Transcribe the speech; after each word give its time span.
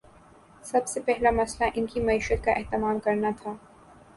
سب 0.63 0.87
سے 0.87 0.99
پہلا 0.99 1.31
مسئلہ 1.31 1.69
ان 1.75 1.85
کی 1.85 1.99
معیشت 1.99 2.43
کا 2.45 2.51
اہتمام 2.51 2.99
کرنا 2.99 3.29
تھا۔ 3.43 3.53